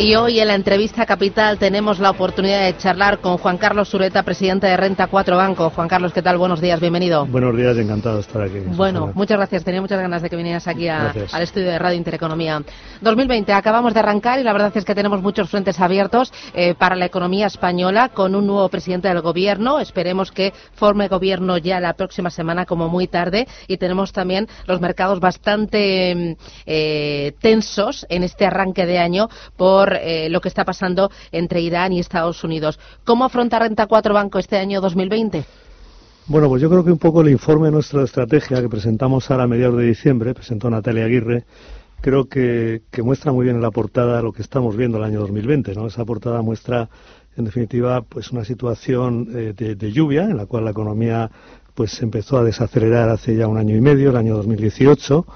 Y 0.00 0.14
hoy 0.14 0.40
en 0.40 0.48
la 0.48 0.54
entrevista 0.54 1.04
capital 1.04 1.58
tenemos 1.58 1.98
la 1.98 2.08
oportunidad 2.08 2.64
de 2.64 2.74
charlar 2.78 3.18
con 3.18 3.36
Juan 3.36 3.58
Carlos 3.58 3.90
Sureta, 3.90 4.22
presidente 4.22 4.66
de 4.66 4.74
Renta 4.74 5.08
4 5.08 5.36
Banco. 5.36 5.68
Juan 5.68 5.88
Carlos, 5.88 6.14
¿qué 6.14 6.22
tal? 6.22 6.38
Buenos 6.38 6.62
días, 6.62 6.80
bienvenido. 6.80 7.26
Buenos 7.26 7.54
días, 7.54 7.76
encantado 7.76 8.14
de 8.14 8.22
estar 8.22 8.40
aquí. 8.40 8.60
Bueno, 8.64 9.12
muchas 9.14 9.36
gracias. 9.36 9.62
Tenía 9.62 9.82
muchas 9.82 10.00
ganas 10.00 10.22
de 10.22 10.30
que 10.30 10.36
vinieras 10.36 10.66
aquí 10.66 10.88
al 10.88 11.42
estudio 11.42 11.66
de 11.66 11.78
Radio 11.78 11.98
Intereconomía. 11.98 12.62
2020, 13.02 13.52
acabamos 13.52 13.92
de 13.92 14.00
arrancar 14.00 14.40
y 14.40 14.42
la 14.42 14.54
verdad 14.54 14.72
es 14.74 14.86
que 14.86 14.94
tenemos 14.94 15.20
muchos 15.20 15.50
frentes 15.50 15.78
abiertos 15.78 16.32
eh, 16.54 16.74
para 16.74 16.96
la 16.96 17.04
economía 17.04 17.46
española 17.46 18.08
con 18.08 18.34
un 18.34 18.46
nuevo 18.46 18.70
presidente 18.70 19.08
del 19.08 19.20
gobierno. 19.20 19.80
Esperemos 19.80 20.32
que 20.32 20.54
forme 20.76 21.08
gobierno 21.08 21.58
ya 21.58 21.78
la 21.78 21.92
próxima 21.92 22.30
semana 22.30 22.64
como 22.64 22.88
muy 22.88 23.06
tarde 23.06 23.46
y 23.68 23.76
tenemos 23.76 24.12
también 24.14 24.48
los 24.66 24.80
mercados 24.80 25.20
bastante 25.20 26.14
mm, 26.14 26.42
eh, 26.64 27.32
tensos 27.38 28.06
en 28.08 28.22
este 28.22 28.46
arranque 28.46 28.86
de 28.86 28.98
año 28.98 29.28
por 29.58 29.89
eh, 29.94 30.28
lo 30.30 30.40
que 30.40 30.48
está 30.48 30.64
pasando 30.64 31.10
entre 31.32 31.60
Irán 31.60 31.92
y 31.92 32.00
Estados 32.00 32.44
Unidos. 32.44 32.78
¿Cómo 33.04 33.24
afronta 33.24 33.58
Renta 33.58 33.86
4 33.86 34.14
Banco 34.14 34.38
este 34.38 34.56
año 34.58 34.80
2020? 34.80 35.44
Bueno, 36.26 36.48
pues 36.48 36.62
yo 36.62 36.70
creo 36.70 36.84
que 36.84 36.92
un 36.92 36.98
poco 36.98 37.22
el 37.22 37.30
informe 37.30 37.66
de 37.66 37.72
nuestra 37.72 38.04
estrategia 38.04 38.60
que 38.60 38.68
presentamos 38.68 39.30
ahora 39.30 39.44
a 39.44 39.46
mediados 39.48 39.78
de 39.78 39.86
diciembre, 39.86 40.34
presentó 40.34 40.70
Natalia 40.70 41.04
Aguirre, 41.04 41.44
creo 42.00 42.26
que, 42.28 42.82
muestra 43.02 43.32
muy 43.32 43.44
bien 43.44 43.56
en 43.56 43.62
la 43.62 43.70
portada 43.70 44.22
lo 44.22 44.32
que 44.32 44.42
estamos 44.42 44.76
viendo 44.76 44.98
el 44.98 45.04
año 45.04 45.20
2020. 45.20 45.74
¿no? 45.74 45.86
Esa 45.86 46.04
portada 46.04 46.40
muestra, 46.42 46.88
en 47.36 47.44
definitiva, 47.44 48.02
pues 48.02 48.30
una 48.30 48.44
situación 48.44 49.28
eh, 49.34 49.54
de, 49.56 49.74
de, 49.74 49.92
lluvia 49.92 50.24
en 50.24 50.36
la 50.36 50.46
cual 50.46 50.64
la 50.64 50.70
economía 50.70 51.30
pues 51.74 52.00
empezó 52.02 52.38
a 52.38 52.44
desacelerar 52.44 53.08
hace 53.08 53.36
ya 53.36 53.48
un 53.48 53.56
año 53.56 53.76
y 53.76 53.80
medio, 53.80 54.10
el 54.10 54.16
año 54.16 54.36
2018 54.36 55.26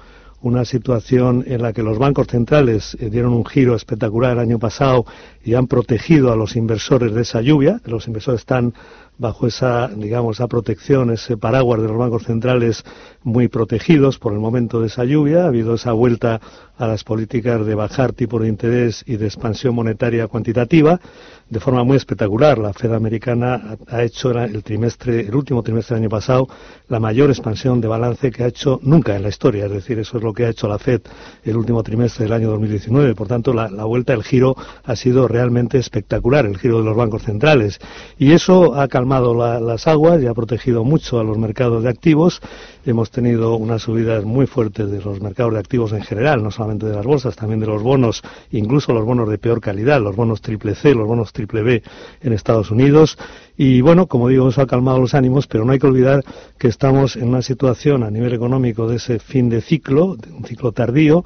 una 0.45 0.67
situación 0.67 1.43
en 1.47 1.63
la 1.63 1.73
que 1.73 1.83
los 1.83 1.99
bancos 1.99 2.27
centrales 2.27 2.99
eh, 3.01 3.09
dieron 3.09 3.33
un 3.33 3.47
giro 3.47 3.75
espectacular 3.75 4.33
el 4.33 4.41
año 4.41 4.59
pasado 4.59 5.07
y 5.43 5.55
han 5.55 5.67
protegido 5.67 6.33
a 6.33 6.37
los 6.37 6.55
inversores 6.55 7.15
de 7.15 7.23
esa 7.23 7.41
lluvia. 7.41 7.81
Los 7.87 8.07
inversores 8.09 8.43
están 8.43 8.75
bajo 9.19 9.47
esa, 9.47 9.89
digamos, 9.89 10.37
esa 10.37 10.49
protección, 10.49 11.11
ese 11.11 11.37
paraguas 11.37 11.81
de 11.81 11.89
los 11.89 11.97
bancos 11.97 12.25
centrales 12.25 12.85
muy 13.23 13.49
protegidos 13.49 14.19
por 14.19 14.33
el 14.33 14.39
momento 14.39 14.81
de 14.81 14.89
esa 14.89 15.05
lluvia. 15.05 15.45
Ha 15.45 15.49
habido 15.49 15.75
esa 15.75 15.93
vuelta 15.93 16.41
a 16.77 16.87
las 16.87 17.05
políticas 17.05 17.65
de 17.65 17.75
bajar 17.75 18.13
tipo 18.13 18.39
de 18.41 18.49
interés 18.49 19.05
y 19.07 19.17
de 19.17 19.27
expansión 19.27 19.75
monetaria 19.75 20.27
cuantitativa 20.27 21.01
de 21.49 21.61
forma 21.61 21.85
muy 21.85 21.97
espectacular. 21.97 22.59
La 22.59 22.73
Fed 22.73 22.93
americana 22.93 23.77
ha 23.89 24.03
hecho 24.03 24.33
el 24.33 24.63
trimestre, 24.65 25.21
el 25.21 25.35
último 25.35 25.63
trimestre 25.63 25.95
del 25.95 26.05
año 26.05 26.11
pasado, 26.11 26.49
la 26.89 26.99
mayor 26.99 27.31
expansión 27.31 27.81
de 27.81 27.89
balance 27.89 28.31
que 28.31 28.43
ha 28.45 28.49
hecho 28.49 28.81
nunca 28.83 29.15
en 29.15 29.23
la 29.23 29.29
historia. 29.29 29.67
Es 29.67 29.71
decir, 29.71 29.99
eso 29.99 30.17
es 30.19 30.25
lo 30.25 30.33
que 30.33 30.47
ha 30.47 30.49
hecho 30.49 30.67
la 30.67 30.79
Fed 30.79 31.03
el 31.45 31.57
último 31.57 31.83
trimestre 31.83 32.25
del 32.25 32.33
año 32.33 32.51
2019. 32.51 33.15
Por 33.15 33.29
tanto, 33.29 33.53
la, 33.53 33.69
vuelta, 33.85 34.15
el 34.15 34.25
giro 34.25 34.57
ha 34.85 34.97
sido 34.97 35.29
realmente 35.29 35.79
espectacular, 35.79 36.47
el 36.47 36.59
giro 36.59 36.79
de 36.79 36.85
los 36.85 36.97
bancos 36.97 37.23
centrales. 37.23 37.79
Y 38.19 38.33
eso 38.33 38.75
ha 38.75 38.89
calmado 38.89 39.04
las 39.05 39.87
aguas 39.87 40.23
y 40.23 40.27
ha 40.27 40.35
protegido 40.35 40.85
mucho 40.85 41.21
a 41.21 41.25
los 41.25 41.39
mercados 41.39 41.83
de 41.83 41.89
activos. 41.89 42.41
Hemos 42.87 43.11
tenido 43.11 43.57
unas 43.57 43.83
subidas 43.83 44.25
muy 44.25 44.47
fuertes 44.47 44.91
de 44.91 45.01
los 45.01 45.21
mercados 45.21 45.55
de 45.55 45.59
activos 45.59 45.93
en 45.93 46.03
general, 46.03 46.43
no 46.43 46.51
solamente 46.51 46.87
de 46.87 46.95
las 46.95 47.05
bolsas, 47.05 47.37
también 47.37 47.61
de 47.61 47.67
los 47.67 47.83
bonos, 47.83 48.23
incluso 48.51 48.93
los 48.93 49.05
bonos 49.05 49.29
de 49.29 49.39
peor 49.39 49.61
calidad, 49.61 50.01
los 50.01 50.17
bonos 50.17 50.41
triple 50.41 50.75
C, 50.75 50.95
los 50.95 51.07
bonos 51.07 51.33
triple 51.33 51.63
B 51.63 51.83
en 52.23 52.33
Estados 52.33 52.71
Unidos. 52.71 53.19
Y 53.57 53.81
bueno, 53.81 54.07
como 54.07 54.29
digo, 54.29 54.49
eso 54.49 54.63
ha 54.63 54.67
calmado 54.67 54.99
los 54.99 55.15
ánimos, 55.15 55.47
pero 55.47 55.65
no 55.65 55.73
hay 55.73 55.79
que 55.79 55.87
olvidar 55.87 56.25
que 56.59 56.69
estamos 56.69 57.17
en 57.17 57.29
una 57.29 57.43
situación 57.43 58.03
a 58.03 58.11
nivel 58.11 58.33
económico 58.33 58.89
de 58.89 58.97
ese 58.97 59.19
fin 59.19 59.49
de 59.49 59.61
ciclo, 59.61 60.17
de 60.17 60.33
un 60.33 60.45
ciclo 60.45 60.73
tardío, 60.73 61.25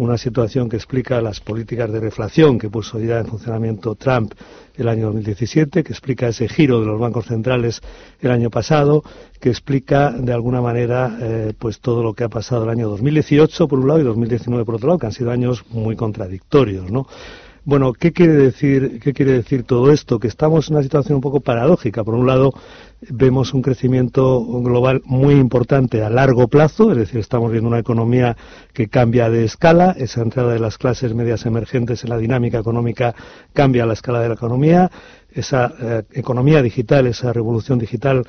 una 0.00 0.16
situación 0.16 0.70
que 0.70 0.76
explica 0.76 1.20
las 1.20 1.40
políticas 1.40 1.92
de 1.92 2.00
reflación 2.00 2.58
que 2.58 2.70
puso 2.70 2.98
ya 2.98 3.18
en 3.18 3.26
funcionamiento 3.26 3.94
Trump 3.96 4.32
el 4.74 4.88
año 4.88 5.08
2017, 5.08 5.84
que 5.84 5.92
explica 5.92 6.28
ese 6.28 6.48
giro 6.48 6.80
de 6.80 6.86
los 6.86 6.98
bancos 6.98 7.26
centrales 7.26 7.82
el 8.18 8.30
año 8.30 8.48
pasado, 8.48 9.02
que 9.38 9.50
explica 9.50 10.10
de 10.10 10.32
alguna 10.32 10.62
manera 10.62 11.18
eh, 11.20 11.52
pues 11.58 11.80
todo 11.80 12.02
lo 12.02 12.14
que 12.14 12.24
ha 12.24 12.30
pasado 12.30 12.64
el 12.64 12.70
año 12.70 12.88
2018 12.88 13.68
por 13.68 13.78
un 13.78 13.88
lado 13.88 14.00
y 14.00 14.04
2019 14.04 14.64
por 14.64 14.76
otro 14.76 14.88
lado, 14.88 14.98
que 14.98 15.06
han 15.06 15.12
sido 15.12 15.32
años 15.32 15.64
muy 15.68 15.96
contradictorios, 15.96 16.90
¿no? 16.90 17.06
Bueno, 17.70 17.92
¿qué 17.92 18.10
quiere 18.10 18.32
decir, 18.32 18.98
qué 18.98 19.12
quiere 19.12 19.30
decir 19.30 19.62
todo 19.62 19.92
esto? 19.92 20.18
Que 20.18 20.26
estamos 20.26 20.66
en 20.66 20.74
una 20.74 20.82
situación 20.82 21.14
un 21.14 21.20
poco 21.20 21.38
paradójica. 21.38 22.02
Por 22.02 22.14
un 22.14 22.26
lado, 22.26 22.52
vemos 23.10 23.54
un 23.54 23.62
crecimiento 23.62 24.44
global 24.60 25.02
muy 25.04 25.34
importante 25.34 26.02
a 26.02 26.10
largo 26.10 26.48
plazo, 26.48 26.90
es 26.90 26.96
decir, 26.96 27.20
estamos 27.20 27.52
viendo 27.52 27.68
una 27.68 27.78
economía 27.78 28.36
que 28.72 28.88
cambia 28.88 29.30
de 29.30 29.44
escala, 29.44 29.94
esa 29.96 30.20
entrada 30.20 30.52
de 30.52 30.58
las 30.58 30.78
clases 30.78 31.14
medias 31.14 31.46
emergentes 31.46 32.02
en 32.02 32.10
la 32.10 32.18
dinámica 32.18 32.58
económica 32.58 33.14
cambia 33.52 33.86
la 33.86 33.92
escala 33.92 34.18
de 34.18 34.30
la 34.30 34.34
economía, 34.34 34.90
esa 35.30 35.72
eh, 35.80 36.02
economía 36.14 36.62
digital, 36.62 37.06
esa 37.06 37.32
revolución 37.32 37.78
digital 37.78 38.24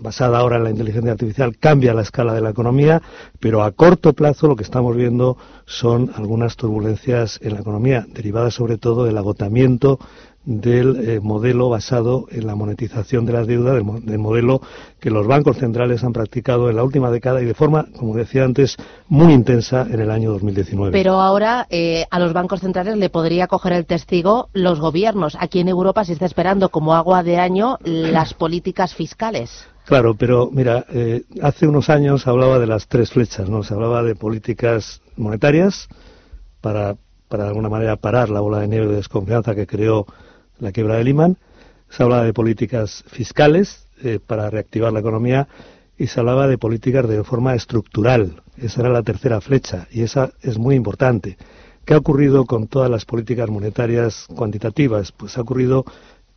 basada 0.00 0.38
ahora 0.38 0.56
en 0.56 0.64
la 0.64 0.70
inteligencia 0.70 1.12
artificial, 1.12 1.56
cambia 1.58 1.94
la 1.94 2.02
escala 2.02 2.34
de 2.34 2.40
la 2.40 2.50
economía, 2.50 3.02
pero 3.38 3.62
a 3.62 3.72
corto 3.72 4.12
plazo 4.12 4.48
lo 4.48 4.56
que 4.56 4.62
estamos 4.62 4.96
viendo 4.96 5.36
son 5.66 6.10
algunas 6.16 6.56
turbulencias 6.56 7.38
en 7.42 7.54
la 7.54 7.60
economía, 7.60 8.06
derivadas 8.08 8.54
sobre 8.54 8.78
todo 8.78 9.04
del 9.04 9.18
agotamiento 9.18 9.98
del 10.44 11.08
eh, 11.08 11.20
modelo 11.20 11.68
basado 11.68 12.26
en 12.30 12.46
la 12.46 12.54
monetización 12.54 13.26
de 13.26 13.32
las 13.34 13.46
deudas, 13.46 13.74
del, 13.74 14.18
modelo 14.18 14.62
que 14.98 15.10
los 15.10 15.26
bancos 15.26 15.58
centrales 15.58 16.02
han 16.02 16.12
practicado 16.12 16.70
en 16.70 16.76
la 16.76 16.82
última 16.82 17.10
década 17.10 17.42
y 17.42 17.44
de 17.44 17.54
forma, 17.54 17.86
como 17.98 18.16
decía 18.16 18.44
antes, 18.44 18.76
muy 19.08 19.34
intensa 19.34 19.86
en 19.90 20.00
el 20.00 20.10
año 20.10 20.32
2019. 20.32 20.92
Pero 20.92 21.20
ahora 21.20 21.66
eh, 21.68 22.06
a 22.10 22.18
los 22.18 22.32
bancos 22.32 22.60
centrales 22.60 22.96
le 22.96 23.10
podría 23.10 23.48
coger 23.48 23.74
el 23.74 23.86
testigo 23.86 24.48
los 24.54 24.80
gobiernos. 24.80 25.36
Aquí 25.38 25.60
en 25.60 25.68
Europa 25.68 26.04
se 26.04 26.14
está 26.14 26.24
esperando 26.24 26.70
como 26.70 26.94
agua 26.94 27.22
de 27.22 27.36
año 27.36 27.78
las 27.84 28.32
políticas 28.32 28.94
fiscales. 28.94 29.66
Claro, 29.90 30.14
pero 30.14 30.50
mira, 30.52 30.86
eh, 30.90 31.24
hace 31.42 31.66
unos 31.66 31.90
años 31.90 32.28
hablaba 32.28 32.60
de 32.60 32.68
las 32.68 32.86
tres 32.86 33.10
flechas, 33.10 33.50
¿no? 33.50 33.64
Se 33.64 33.74
hablaba 33.74 34.04
de 34.04 34.14
políticas 34.14 35.02
monetarias 35.16 35.88
para, 36.60 36.94
para 37.26 37.42
de 37.42 37.48
alguna 37.48 37.68
manera 37.68 37.96
parar 37.96 38.30
la 38.30 38.38
bola 38.38 38.60
de 38.60 38.68
nieve 38.68 38.86
de 38.86 38.94
desconfianza 38.94 39.56
que 39.56 39.66
creó 39.66 40.06
la 40.60 40.70
quiebra 40.70 40.94
de 40.94 41.02
Lehman. 41.02 41.38
Se 41.88 42.04
hablaba 42.04 42.22
de 42.22 42.32
políticas 42.32 43.02
fiscales 43.08 43.88
eh, 44.04 44.20
para 44.24 44.48
reactivar 44.48 44.92
la 44.92 45.00
economía 45.00 45.48
y 45.98 46.06
se 46.06 46.20
hablaba 46.20 46.46
de 46.46 46.56
políticas 46.56 47.08
de 47.08 47.24
forma 47.24 47.56
estructural. 47.56 48.42
Esa 48.58 48.82
era 48.82 48.90
la 48.90 49.02
tercera 49.02 49.40
flecha 49.40 49.88
y 49.90 50.02
esa 50.02 50.30
es 50.40 50.56
muy 50.56 50.76
importante. 50.76 51.36
¿Qué 51.84 51.94
ha 51.94 51.98
ocurrido 51.98 52.44
con 52.44 52.68
todas 52.68 52.92
las 52.92 53.04
políticas 53.06 53.50
monetarias 53.50 54.26
cuantitativas? 54.36 55.10
Pues 55.10 55.36
ha 55.36 55.40
ocurrido 55.40 55.84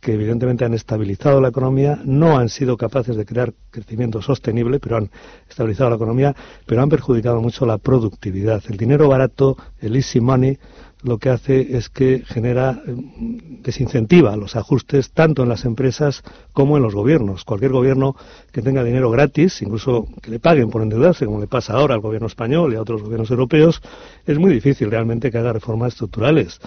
que 0.04 0.12
evidentemente 0.12 0.66
han 0.66 0.74
estabilizado 0.74 1.40
la 1.40 1.48
economía, 1.48 1.98
no 2.04 2.36
han 2.38 2.50
sido 2.50 2.76
capaces 2.76 3.16
de 3.16 3.24
crear 3.24 3.54
crecimiento 3.70 4.20
sostenible, 4.20 4.78
pero 4.78 4.98
han 4.98 5.10
estabilizado 5.48 5.88
la 5.88 5.96
economía, 5.96 6.36
pero 6.66 6.82
han 6.82 6.90
perjudicado 6.90 7.40
mucho 7.40 7.64
la 7.64 7.78
productividad. 7.78 8.62
El 8.68 8.76
dinero 8.76 9.08
barato, 9.08 9.56
el 9.80 9.96
easy 9.96 10.20
money, 10.20 10.58
lo 11.04 11.18
que 11.18 11.28
hace 11.28 11.76
es 11.76 11.88
que 11.88 12.22
genera, 12.26 12.82
mm, 12.84 13.62
desincentiva 13.62 14.36
los 14.36 14.56
ajustes 14.56 15.10
tanto 15.12 15.42
en 15.42 15.50
las 15.50 15.64
empresas 15.64 16.22
como 16.52 16.76
en 16.76 16.82
los 16.82 16.94
gobiernos. 16.94 17.44
Cualquier 17.44 17.72
gobierno 17.72 18.16
que 18.52 18.62
tenga 18.62 18.82
dinero 18.82 19.10
gratis, 19.10 19.60
incluso 19.62 20.06
que 20.22 20.30
le 20.30 20.38
paguen 20.38 20.70
por 20.70 20.82
endeudarse, 20.82 21.26
como 21.26 21.40
le 21.40 21.46
pasa 21.46 21.74
ahora 21.74 21.94
al 21.94 22.00
gobierno 22.00 22.26
español 22.26 22.72
y 22.72 22.76
a 22.76 22.82
otros 22.82 23.02
gobiernos 23.02 23.30
europeos, 23.30 23.80
es 24.26 24.38
muy 24.38 24.52
difícil 24.52 24.90
realmente 24.90 25.30
que 25.30 25.38
haga 25.38 25.52
reformas 25.52 25.92
estructurales. 25.92 26.58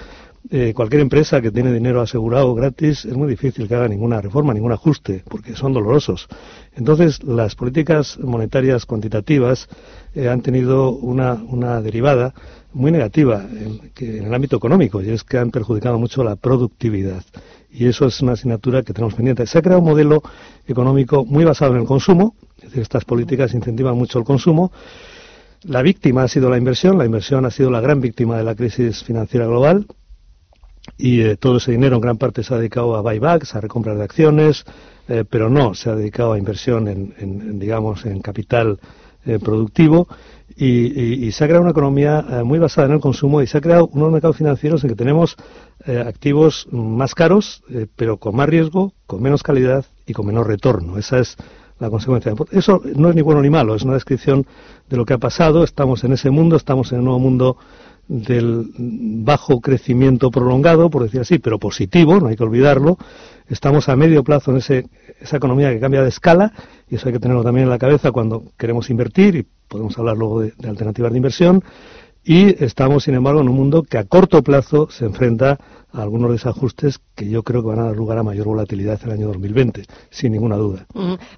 Eh, 0.50 0.74
cualquier 0.74 1.02
empresa 1.02 1.41
que 1.41 1.52
tiene 1.52 1.74
dinero 1.74 2.00
asegurado 2.00 2.56
gratis 2.56 3.03
es 3.03 3.18
muy 3.18 3.28
difícil 3.28 3.68
que 3.68 3.75
haga 3.75 3.90
ninguna 3.90 4.22
reforma, 4.22 4.53
ningún 4.53 4.72
ajuste, 4.72 5.24
porque 5.28 5.56
son 5.56 5.74
dolorosos. 5.74 6.28
Entonces, 6.74 7.22
las 7.24 7.56
políticas 7.56 8.18
monetarias 8.19 8.85
cuantitativas 8.85 9.68
eh, 10.16 10.30
han 10.30 10.41
tenido 10.41 10.91
una, 10.91 11.34
una, 11.34 11.81
derivada 11.81 12.34
muy 12.72 12.91
negativa 12.91 13.46
en, 13.52 13.91
en, 13.97 14.24
el 14.24 14.34
ámbito 14.34 14.56
económico, 14.56 15.02
y 15.02 15.09
es 15.09 15.25
que 15.25 15.38
han 15.38 15.52
perjudicado 15.52 16.00
mucho 16.00 16.23
la 16.23 16.38
productividad. 16.38 17.23
Y 17.70 17.88
eso 17.88 18.05
es 18.05 18.22
una 18.22 18.34
asignatura 18.34 18.84
que 18.84 18.93
tenemos 18.93 19.16
pendiente. 19.16 19.46
Se 19.47 19.58
ha 19.58 19.61
creado 19.61 19.82
un 19.82 19.90
modelo 19.90 20.22
económico 20.66 21.26
muy 21.26 21.43
basado 21.43 21.73
en 21.73 21.82
el 21.82 21.88
consumo, 21.88 22.35
es 22.58 22.64
decir, 22.64 22.84
estas 22.84 23.03
políticas 23.03 23.53
incentivan 23.53 23.97
mucho 23.97 24.17
el 24.17 24.23
consumo. 24.23 24.72
La 25.64 25.82
víctima 25.82 26.23
ha 26.23 26.28
sido 26.29 26.50
la 26.50 26.58
inversión, 26.58 26.97
la 26.97 27.05
inversión 27.05 27.46
ha 27.46 27.52
sido 27.52 27.70
la 27.70 27.82
gran 27.82 28.00
víctima 28.00 28.38
de 28.38 28.46
la 28.46 28.55
crisis 28.55 29.03
financiera 29.03 29.46
global, 29.46 29.85
y 30.97 31.22
eh, 31.22 31.37
todo 31.37 31.57
ese 31.57 31.72
dinero 31.72 31.95
en 31.95 32.01
gran 32.01 32.17
parte 32.17 32.43
se 32.43 32.53
ha 32.53 32.57
dedicado 32.57 32.95
a 32.95 33.01
buybacks, 33.01 33.55
a 33.55 33.61
recompras 33.61 33.97
de 33.97 34.03
acciones, 34.03 34.66
eh, 35.07 35.23
pero 35.29 35.49
no 35.49 35.73
se 35.73 35.89
ha 35.89 35.95
dedicado 35.95 36.34
a 36.34 36.37
inversión 36.37 36.87
en, 36.87 37.59
digamos, 37.59 38.05
en 38.05 38.22
capital 38.22 38.79
eh, 39.25 39.39
productivo 39.39 40.07
y, 40.55 41.31
se 41.31 41.43
ha 41.43 41.47
creado 41.47 41.61
una 41.61 41.72
economía 41.72 42.41
muy 42.43 42.57
basada 42.57 42.87
en 42.87 42.93
el 42.93 42.99
consumo 42.99 43.41
y 43.41 43.47
se 43.47 43.57
ha 43.57 43.61
creado 43.61 43.87
unos 43.93 44.11
mercados 44.11 44.37
financieros 44.37 44.84
en 44.84 44.89
que 44.89 44.95
tenemos 44.95 45.35
activos 45.85 46.67
más 46.72 47.13
caros, 47.13 47.63
pero 47.95 48.17
con 48.17 48.35
más 48.35 48.49
riesgo, 48.49 48.93
con 49.05 49.22
menos 49.22 49.43
calidad 49.43 49.85
y 50.07 50.13
con 50.13 50.25
menor 50.25 50.47
retorno. 50.47 50.97
Esa 50.97 51.19
es 51.19 51.37
la 51.79 51.90
consecuencia. 51.90 52.33
Eso 52.51 52.81
no 52.95 53.09
es 53.09 53.16
ni 53.16 53.22
bueno 53.22 53.41
ni 53.41 53.49
malo, 53.49 53.75
es 53.75 53.83
una 53.83 53.93
descripción 53.93 54.47
de 54.90 54.97
lo 54.97 55.05
que 55.05 55.13
ha 55.13 55.17
pasado. 55.17 55.63
Estamos 55.63 56.03
en 56.03 56.13
ese 56.13 56.29
mundo, 56.29 56.55
estamos 56.55 56.91
en 56.91 56.99
un 56.99 57.05
nuevo 57.05 57.19
mundo 57.19 57.57
del 58.07 58.71
bajo 58.77 59.59
crecimiento 59.59 60.31
prolongado, 60.31 60.89
por 60.89 61.03
decir 61.03 61.21
así, 61.21 61.39
pero 61.39 61.59
positivo, 61.59 62.19
no 62.19 62.27
hay 62.27 62.35
que 62.35 62.43
olvidarlo. 62.43 62.97
Estamos 63.49 63.89
a 63.89 63.95
medio 63.95 64.23
plazo 64.23 64.51
en 64.51 64.57
ese, 64.57 64.87
esa 65.19 65.37
economía 65.37 65.71
que 65.71 65.79
cambia 65.79 66.03
de 66.03 66.09
escala 66.09 66.53
y 66.89 66.95
eso 66.95 67.07
hay 67.07 67.13
que 67.13 67.19
tenerlo 67.19 67.43
también 67.43 67.65
en 67.65 67.69
la 67.69 67.77
cabeza 67.77 68.11
cuando 68.11 68.43
queremos 68.57 68.89
invertir 68.89 69.35
y 69.35 69.45
podemos 69.67 69.97
hablar 69.97 70.17
luego 70.17 70.41
de 70.41 70.53
alternativas 70.67 71.11
de 71.11 71.17
inversión. 71.17 71.63
Y 72.23 72.61
estamos, 72.61 73.05
sin 73.05 73.15
embargo, 73.15 73.39
en 73.39 73.47
un 73.47 73.55
mundo 73.55 73.83
que 73.83 73.97
a 73.97 74.03
corto 74.03 74.43
plazo 74.43 74.89
se 74.89 75.05
enfrenta 75.05 75.57
algunos 75.93 76.31
desajustes 76.31 76.99
que 77.16 77.29
yo 77.29 77.43
creo 77.43 77.61
que 77.61 77.69
van 77.69 77.79
a 77.79 77.85
dar 77.85 77.95
lugar 77.95 78.17
a 78.17 78.23
mayor 78.23 78.47
volatilidad 78.47 78.99
en 79.03 79.09
el 79.09 79.17
año 79.17 79.28
2020, 79.28 79.85
sin 80.09 80.31
ninguna 80.31 80.55
duda. 80.55 80.85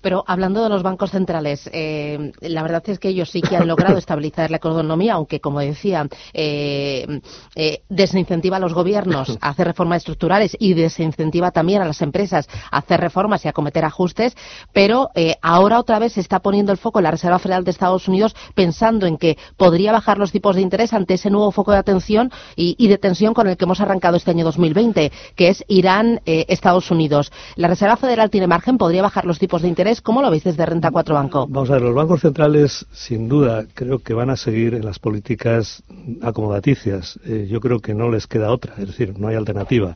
pero 0.01 0.23
hablando 0.27 0.63
de 0.63 0.69
los 0.69 0.83
bancos 0.83 1.11
centrales, 1.11 1.69
eh, 1.71 2.31
la 2.41 2.63
verdad 2.63 2.83
es 2.87 2.99
que 2.99 3.09
ellos 3.09 3.29
sí 3.29 3.41
que 3.41 3.55
han 3.55 3.67
logrado 3.67 3.97
estabilizar 3.97 4.49
la 4.49 4.57
economía, 4.57 5.13
aunque, 5.13 5.39
como 5.39 5.59
decía, 5.59 6.07
eh, 6.33 7.21
eh, 7.55 7.83
desincentiva 7.89 8.57
a 8.57 8.59
los 8.59 8.73
gobiernos 8.73 9.37
a 9.39 9.49
hacer 9.49 9.67
reformas 9.67 9.97
estructurales 9.97 10.55
y 10.59 10.73
desincentiva 10.73 11.51
también 11.51 11.81
a 11.81 11.85
las 11.85 12.01
empresas 12.01 12.49
a 12.71 12.79
hacer 12.79 12.99
reformas 12.99 13.45
y 13.45 13.47
a 13.47 13.53
cometer 13.53 13.85
ajustes, 13.85 14.35
pero 14.73 15.09
ahora 15.41 15.79
otra 15.79 15.99
vez 15.99 16.13
se 16.13 16.21
está 16.21 16.39
poniendo 16.39 16.71
el 16.71 16.77
foco 16.77 16.99
en 16.99 17.03
la 17.03 17.11
Reserva 17.11 17.39
Federal 17.39 17.63
de 17.63 17.71
Estados 17.71 18.07
Unidos 18.07 18.35
pensando 18.55 19.05
en 19.05 19.17
que 19.17 19.37
podría 19.57 19.91
bajar 19.91 20.17
los 20.17 20.31
tipos 20.31 20.55
de 20.55 20.61
interés 20.61 20.93
ante 20.93 21.15
ese 21.15 21.29
nuevo 21.29 21.51
foco 21.51 21.71
de 21.71 21.77
atención 21.77 22.31
y, 22.55 22.75
y 22.77 22.87
de 22.87 22.97
tensión 22.97 23.33
con 23.33 23.47
el 23.47 23.57
que 23.57 23.65
hemos 23.65 23.81
arrancado 23.81 24.17
este 24.17 24.31
año 24.31 24.38
2020, 24.43 25.11
que 25.35 25.49
es 25.49 25.63
Irán, 25.67 26.21
eh, 26.25 26.45
Estados 26.49 26.91
Unidos. 26.91 27.31
¿La 27.55 27.67
Reserva 27.67 27.97
Federal 27.97 28.29
tiene 28.29 28.47
margen? 28.47 28.77
¿Podría 28.77 29.01
bajar 29.01 29.25
los 29.25 29.39
tipos 29.39 29.61
de 29.61 29.67
interés? 29.67 30.01
¿Cómo 30.01 30.21
lo 30.21 30.31
veis 30.31 30.43
desde 30.43 30.65
Renta 30.65 30.91
4 30.91 31.15
Banco? 31.15 31.47
Vamos 31.49 31.69
a 31.69 31.73
ver, 31.73 31.81
los 31.81 31.95
bancos 31.95 32.21
centrales, 32.21 32.85
sin 32.91 33.27
duda, 33.27 33.65
creo 33.73 33.99
que 33.99 34.13
van 34.13 34.29
a 34.29 34.37
seguir 34.37 34.73
en 34.73 34.85
las 34.85 34.99
políticas 34.99 35.83
acomodaticias. 36.21 37.19
Eh, 37.25 37.47
yo 37.49 37.59
creo 37.59 37.79
que 37.79 37.93
no 37.93 38.09
les 38.09 38.27
queda 38.27 38.51
otra, 38.51 38.73
es 38.77 38.87
decir, 38.87 39.17
no 39.17 39.27
hay 39.27 39.35
alternativa 39.35 39.95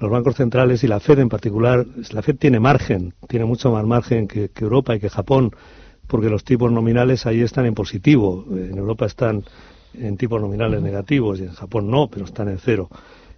los 0.00 0.10
bancos 0.10 0.36
centrales 0.36 0.82
y 0.84 0.88
la 0.88 1.00
Fed 1.00 1.20
en 1.20 1.28
particular, 1.28 1.86
la 2.12 2.22
Fed 2.22 2.36
tiene 2.36 2.60
margen, 2.60 3.14
tiene 3.28 3.44
mucho 3.44 3.70
más 3.70 3.84
margen 3.84 4.26
que, 4.26 4.50
Europa 4.56 4.94
y 4.94 5.00
que 5.00 5.08
Japón, 5.08 5.52
porque 6.06 6.28
los 6.28 6.44
tipos 6.44 6.70
nominales 6.70 7.26
ahí 7.26 7.40
están 7.40 7.66
en 7.66 7.74
positivo. 7.74 8.44
En 8.50 8.76
Europa 8.76 9.06
están 9.06 9.44
en 9.94 10.16
tipos 10.16 10.40
nominales 10.40 10.82
negativos 10.82 11.40
y 11.40 11.44
en 11.44 11.52
Japón 11.52 11.90
no, 11.90 12.08
pero 12.08 12.24
están 12.24 12.48
en 12.48 12.58
cero. 12.58 12.88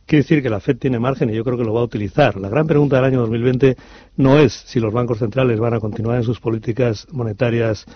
Quiere 0.06 0.22
decir 0.22 0.40
que 0.40 0.48
la 0.48 0.60
Fed 0.60 0.78
tiene 0.78 1.00
margen 1.00 1.30
y 1.30 1.34
yo 1.34 1.42
creo 1.42 1.58
que 1.58 1.64
lo 1.64 1.74
va 1.74 1.80
a 1.80 1.84
utilizar. 1.84 2.36
La 2.36 2.48
gran 2.48 2.68
pregunta 2.68 2.94
del 2.94 3.06
año 3.06 3.20
2020 3.22 3.76
no 4.18 4.38
es 4.38 4.52
si 4.52 4.78
los 4.78 4.92
bancos 4.92 5.18
centrales 5.18 5.58
van 5.58 5.74
a 5.74 5.80
continuar 5.80 6.16
en 6.18 6.22
sus 6.22 6.38
políticas 6.38 7.08
monetarias 7.10 7.86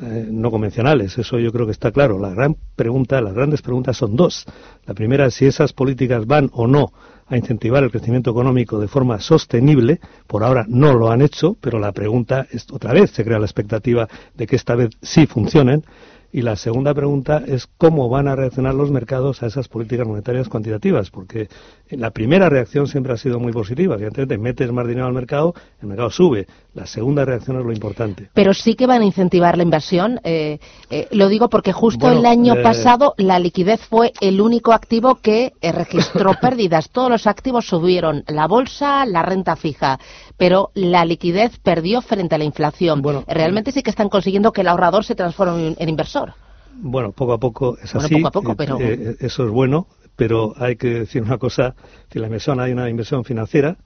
eh, 0.00 0.28
no 0.30 0.52
convencionales. 0.52 1.18
Eso 1.18 1.40
yo 1.40 1.50
creo 1.50 1.66
que 1.66 1.72
está 1.72 1.90
claro. 1.90 2.20
La 2.20 2.30
gran 2.30 2.56
pregunta, 2.76 3.20
las 3.20 3.34
grandes 3.34 3.62
preguntas 3.62 3.96
son 3.96 4.14
dos. 4.14 4.46
La 4.86 4.94
primera 4.94 5.26
es 5.26 5.34
si 5.34 5.46
esas 5.46 5.72
políticas 5.72 6.24
van 6.24 6.50
o 6.52 6.68
no 6.68 6.92
a 7.26 7.36
incentivar 7.36 7.82
el 7.82 7.90
crecimiento 7.90 8.30
económico 8.30 8.78
de 8.78 8.86
forma 8.86 9.18
sostenible. 9.18 9.98
Por 10.28 10.44
ahora 10.44 10.66
no 10.68 10.94
lo 10.94 11.10
han 11.10 11.20
hecho, 11.20 11.56
pero 11.60 11.80
la 11.80 11.90
pregunta 11.90 12.46
es 12.52 12.66
otra 12.70 12.92
vez 12.92 13.10
se 13.10 13.24
crea 13.24 13.40
la 13.40 13.46
expectativa 13.46 14.06
de 14.34 14.46
que 14.46 14.54
esta 14.54 14.76
vez 14.76 14.90
sí 15.02 15.26
funcionen. 15.26 15.84
Y 16.32 16.42
la 16.42 16.56
segunda 16.56 16.92
pregunta 16.92 17.42
es 17.46 17.66
cómo 17.78 18.08
van 18.08 18.28
a 18.28 18.36
reaccionar 18.36 18.74
los 18.74 18.90
mercados 18.90 19.42
a 19.42 19.46
esas 19.46 19.68
políticas 19.68 20.06
monetarias 20.06 20.48
cuantitativas, 20.48 21.10
porque 21.10 21.48
la 21.90 22.10
primera 22.10 22.48
reacción 22.48 22.88
siempre 22.88 23.12
ha 23.12 23.16
sido 23.16 23.38
muy 23.38 23.52
positiva. 23.52 23.94
Evidentemente, 23.94 24.38
metes 24.38 24.72
más 24.72 24.86
dinero 24.86 25.06
al 25.06 25.12
mercado, 25.12 25.54
el 25.80 25.88
mercado 25.88 26.10
sube. 26.10 26.46
La 26.74 26.86
segunda 26.86 27.24
reacción 27.24 27.58
es 27.58 27.64
lo 27.64 27.72
importante. 27.72 28.28
Pero 28.34 28.52
sí 28.52 28.74
que 28.74 28.86
van 28.86 29.02
a 29.02 29.04
incentivar 29.06 29.56
la 29.56 29.62
inversión. 29.62 30.20
Eh, 30.24 30.58
eh, 30.90 31.08
lo 31.12 31.28
digo 31.28 31.48
porque 31.48 31.72
justo 31.72 32.10
el 32.10 32.26
año 32.26 32.54
eh, 32.54 32.62
pasado 32.62 33.14
la 33.16 33.38
liquidez 33.38 33.80
fue 33.80 34.12
el 34.20 34.40
único 34.40 34.72
activo 34.72 35.14
que 35.16 35.54
registró 35.62 36.32
pérdidas. 36.40 36.90
Todos 36.90 37.10
los 37.10 37.26
activos 37.26 37.66
subieron, 37.66 38.24
la 38.26 38.46
bolsa, 38.46 39.06
la 39.06 39.22
renta 39.22 39.56
fija, 39.56 39.98
pero 40.36 40.70
la 40.74 41.04
liquidez 41.04 41.58
perdió 41.58 42.02
frente 42.02 42.34
a 42.34 42.38
la 42.38 42.44
inflación. 42.44 43.02
Realmente 43.26 43.72
sí 43.72 43.82
que 43.82 43.90
están 43.90 44.08
consiguiendo 44.08 44.52
que 44.52 44.62
el 44.62 44.68
ahorrador 44.68 45.04
se 45.04 45.14
transforme 45.14 45.74
en 45.78 45.88
inversor. 45.88 46.34
Bueno, 46.78 47.12
poco 47.12 47.32
a 47.32 47.38
poco 47.38 47.78
es 47.82 47.94
así. 47.94 48.16
Poco 48.16 48.28
a 48.28 48.30
poco, 48.30 48.54
pero... 48.54 48.78
eso 48.78 49.44
es 49.44 49.50
bueno 49.50 49.86
pero 50.16 50.54
hay 50.56 50.76
que 50.76 50.88
decir 50.88 51.22
una 51.22 51.38
cosa, 51.38 51.74
que 52.08 52.18
la 52.18 52.26
inversión 52.26 52.58
hay 52.58 52.72
una 52.72 52.88
inversión 52.88 53.22
financiera 53.24 53.76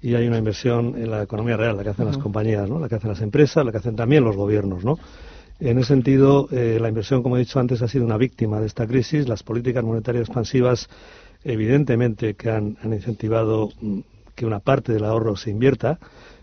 y 0.00 0.14
hay 0.14 0.26
una 0.26 0.38
inversión 0.38 0.94
en 0.96 1.10
la 1.10 1.22
economía 1.22 1.56
real, 1.56 1.76
la 1.76 1.82
que 1.82 1.90
hacen 1.90 2.06
las 2.06 2.18
compañías, 2.18 2.68
¿no? 2.68 2.78
la 2.78 2.88
que 2.88 2.94
hacen 2.94 3.10
las 3.10 3.20
empresas, 3.20 3.64
la 3.64 3.72
que 3.72 3.78
hacen 3.78 3.96
también 3.96 4.24
los 4.24 4.36
gobiernos. 4.36 4.84
¿no? 4.84 4.98
En 5.60 5.78
ese 5.78 5.88
sentido, 5.88 6.48
eh, 6.50 6.78
la 6.80 6.88
inversión, 6.88 7.22
como 7.22 7.36
he 7.36 7.40
dicho 7.40 7.60
antes, 7.60 7.82
ha 7.82 7.88
sido 7.88 8.04
una 8.04 8.16
víctima 8.16 8.60
de 8.60 8.66
esta 8.66 8.86
crisis. 8.86 9.28
Las 9.28 9.42
políticas 9.42 9.84
monetarias 9.84 10.22
expansivas, 10.22 10.88
evidentemente, 11.44 12.34
que 12.34 12.50
han, 12.50 12.76
incentivado 12.84 13.70
mm, 13.80 14.00
que 14.42 14.46
una 14.46 14.58
parte 14.58 14.92
del 14.92 15.04
ahorro 15.04 15.36
se 15.36 15.50
invierta, 15.50 16.00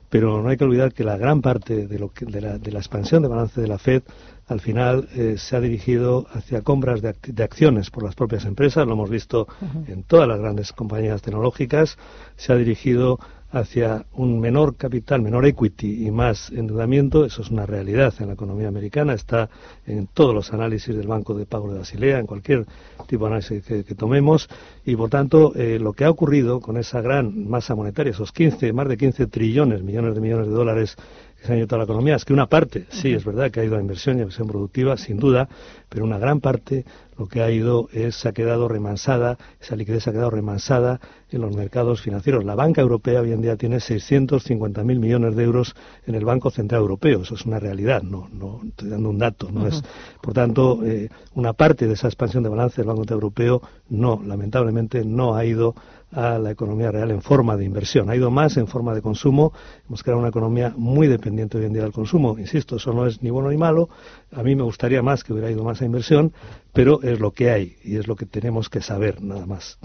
pero 0.10 0.42
no 0.42 0.48
hay 0.48 0.56
que 0.56 0.64
olvidar 0.64 0.94
que 0.94 1.04
la 1.04 1.18
gran 1.18 1.42
parte 1.42 1.86
de, 1.86 2.00
lo 2.00 2.14
de, 2.22 2.40
la, 2.40 2.58
de 2.58 2.72
la 2.72 2.80
expansión 2.80 3.22
de 3.22 3.28
balance 3.28 3.60
de 3.60 3.68
la 3.68 3.78
Fed 3.78 4.04
al 4.50 4.60
final 4.60 5.08
eh, 5.16 5.36
se 5.38 5.56
ha 5.56 5.62
dirigido 5.62 6.26
hacia 6.34 6.62
compras 6.62 7.02
de, 7.02 7.44
acciones 7.44 7.92
por 7.92 8.04
las 8.04 8.16
propias 8.16 8.46
empresas, 8.46 8.86
lo 8.86 8.94
hemos 8.94 9.10
visto 9.10 9.48
en 9.88 10.04
todas 10.04 10.28
las 10.28 10.40
grandes 10.40 10.74
compañías 10.74 11.22
tecnológicas, 11.22 11.98
se 12.36 12.52
ha 12.52 12.56
dirigido 12.56 13.20
hacia 13.52 14.06
un 14.14 14.40
menor 14.40 14.76
capital, 14.76 15.22
menor 15.22 15.46
equity 15.46 16.06
y 16.06 16.12
más 16.12 16.52
endeudamiento, 16.52 17.26
eso 17.26 17.42
es 17.42 17.50
una 17.50 17.66
realidad 17.66 18.14
en 18.20 18.28
la 18.28 18.34
economía 18.34 18.68
americana, 18.68 19.14
está 19.14 19.50
en 19.88 20.08
todos 20.08 20.36
los 20.36 20.54
análisis 20.54 20.96
del 20.96 21.08
Banco 21.08 21.34
de 21.34 21.46
Pago 21.46 21.72
de 21.72 21.80
Basilea, 21.80 22.20
en 22.20 22.28
cualquier 22.28 22.66
tipo 23.08 23.26
de 23.26 23.32
análisis 23.32 23.64
que, 23.64 23.96
tomemos, 23.96 24.50
y 24.86 24.96
por 24.96 25.10
tanto 25.10 25.54
eh, 25.56 25.80
lo 25.80 25.94
que 25.94 26.06
ha 26.06 26.12
ocurrido 26.12 26.60
con 26.60 26.78
esa 26.78 27.02
gran 27.02 27.48
masa 27.48 27.76
monetaria, 27.76 28.12
esos 28.12 28.32
15, 28.32 28.72
más 28.74 28.88
de 28.88 28.98
15 28.98 29.28
trillones, 29.28 29.82
millones 29.82 30.16
de 30.16 30.22
millones 30.22 30.48
de 30.48 30.54
dólares 30.54 30.96
que 31.40 31.48
se 31.48 31.54
han 31.54 31.60
ido 31.60 31.68
toda 31.68 31.80
la 31.80 31.84
economía, 31.86 32.16
es 32.16 32.26
que 32.26 32.34
una 32.34 32.48
parte, 32.48 32.86
sí, 32.90 33.14
es 33.14 33.24
verdad 33.24 33.50
que 33.52 33.62
ha 33.62 33.64
ido 33.64 33.78
a 33.78 33.82
inversión 33.82 34.18
y 34.18 34.20
a 34.20 34.24
inversión 34.24 34.48
productiva, 34.48 34.98
sin 34.98 35.18
duda, 35.18 35.48
pero 35.88 36.04
una 36.04 36.18
gran 36.18 36.40
parte 36.40 36.86
lo 37.20 37.28
que 37.28 37.42
ha 37.42 37.52
ido 37.52 37.90
es, 37.92 38.16
se 38.16 38.30
ha 38.30 38.32
quedado 38.32 38.70
remansada, 38.70 39.38
esa 39.60 39.76
liquidez 39.76 40.04
se 40.04 40.10
ha 40.10 40.14
quedado 40.14 40.30
remansada 40.30 41.02
en 41.30 41.42
los 41.42 41.54
mercados 41.54 42.02
financieros. 42.02 42.46
La 42.46 42.56
banca 42.56 42.82
europea 42.82 43.20
hoy 43.20 43.34
en 43.34 43.42
día 43.42 43.58
tiene 43.58 43.78
650.000 43.78 44.84
millones 44.84 45.36
de 45.36 45.44
euros 45.44 45.76
en 46.08 46.16
el 46.16 46.24
Banco 46.24 46.50
Central 46.50 46.80
Europeo. 46.80 47.24
Eso 47.24 47.36
es 47.36 47.46
una 47.46 47.60
realidad, 47.60 48.04
no, 48.04 48.30
no 48.32 48.62
estoy 48.66 48.90
dando 48.90 49.10
un 49.10 49.18
dato. 49.18 49.52
No 49.52 49.68
es, 49.68 49.84
por 50.22 50.34
tanto, 50.34 50.80
eh, 50.86 51.10
una 51.36 51.52
parte 51.52 51.88
de 51.88 51.94
esa 51.94 52.08
expansión 52.08 52.44
de 52.44 52.50
balance 52.50 52.78
del 52.78 52.88
Banco 52.88 53.02
Central 53.02 53.18
Europeo 53.18 53.62
no, 53.90 54.22
lamentablemente, 54.26 55.04
no 55.04 55.36
ha 55.36 55.44
ido 55.44 55.76
a 56.12 56.40
la 56.40 56.52
economía 56.52 56.92
real 56.92 57.12
en 57.12 57.22
forma 57.22 57.56
de 57.56 57.66
inversión. 57.66 58.10
Ha 58.10 58.16
ido 58.16 58.32
más 58.32 58.58
en 58.58 58.68
forma 58.68 58.94
de 58.94 59.02
consumo. 59.02 59.54
Hemos 59.88 60.04
creado 60.04 60.20
una 60.20 60.30
economía 60.30 60.74
muy 60.76 61.08
dependiente 61.08 61.58
hoy 61.58 61.66
en 61.66 61.74
día 61.74 61.84
del 61.84 61.92
consumo. 61.92 62.38
Insisto, 62.40 62.78
eso 62.78 62.94
no 62.94 63.06
es 63.06 63.22
ni 63.22 63.30
bueno 63.30 63.50
ni 63.50 63.58
malo. 63.58 63.90
A 64.32 64.44
mí 64.44 64.56
me 64.56 64.64
gustaría 64.64 65.02
más 65.02 65.24
que 65.24 65.34
hubiera 65.34 65.52
ido 65.52 65.64
más 65.64 65.82
a 65.82 65.86
inversión, 65.86 66.34
pero 66.74 67.02
es 67.02 67.20
lo 67.20 67.32
que 67.32 67.52
hay 67.52 67.76
y 67.84 67.98
es 67.98 68.08
lo 68.08 68.16
que 68.16 68.26
tenemos 68.26 68.70
que 68.70 68.82
saber, 68.82 69.22
nada 69.22 69.46
más. 69.46 69.78